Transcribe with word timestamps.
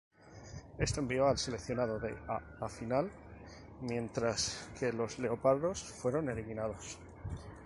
Esto 0.79 0.99
envió 1.01 1.27
al 1.27 1.37
seleccionado 1.37 1.99
de 1.99 2.15
a 2.27 2.41
la 2.59 2.67
Final 2.67 3.11
mientras 3.81 4.67
que 4.79 4.91
los 4.91 5.19
"Leopardos" 5.19 5.83
fueron 5.83 6.27
eliminados. 6.27 6.97